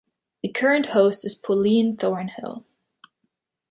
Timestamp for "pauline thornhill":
1.35-2.65